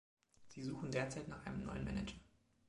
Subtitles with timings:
[0.47, 2.17] Sie suchen derzeit nach einem neuen Manager.